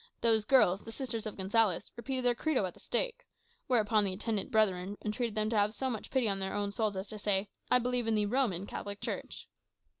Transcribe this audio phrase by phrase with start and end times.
[0.21, 3.27] Those girls, the sisters of Gonsalez, repeated their Credo at the stake;
[3.67, 6.95] whereupon the attendant Brethren entreated them to have so much pity on their own souls
[6.97, 9.47] as to say, 'I believe in the Roman Catholic Church.